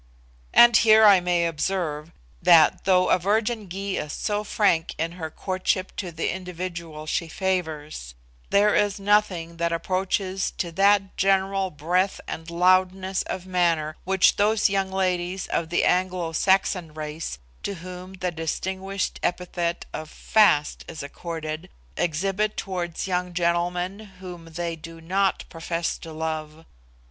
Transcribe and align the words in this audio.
And 0.51 0.77
here 0.77 1.05
I 1.05 1.19
may 1.19 1.45
observe 1.45 2.11
that, 2.41 2.85
though 2.85 3.11
a 3.11 3.19
virgin 3.19 3.69
Gy 3.69 3.97
is 3.97 4.13
so 4.13 4.43
frank 4.43 4.95
in 4.97 5.11
her 5.11 5.29
courtship 5.29 5.95
to 5.97 6.11
the 6.11 6.29
individual 6.33 7.05
she 7.05 7.27
favours, 7.27 8.15
there 8.49 8.73
is 8.73 8.99
nothing 8.99 9.57
that 9.57 9.71
approaches 9.71 10.49
to 10.57 10.71
that 10.71 11.15
general 11.17 11.69
breadth 11.69 12.19
and 12.27 12.49
loudness 12.49 13.21
of 13.27 13.45
manner 13.45 13.95
which 14.03 14.37
those 14.37 14.71
young 14.71 14.91
ladies 14.91 15.45
of 15.45 15.69
the 15.69 15.83
Anglo 15.83 16.31
Saxon 16.31 16.95
race, 16.95 17.37
to 17.61 17.75
whom 17.75 18.13
the 18.13 18.31
distinguished 18.31 19.19
epithet 19.21 19.85
of 19.93 20.09
'fast' 20.09 20.83
is 20.87 21.03
accorded, 21.03 21.69
exhibit 21.95 22.57
towards 22.57 23.05
young 23.05 23.35
gentlemen 23.35 23.99
whom 24.19 24.45
they 24.45 24.75
do 24.75 24.99
not 24.99 25.45
profess 25.49 25.95
to 25.99 26.11
love. 26.11 26.65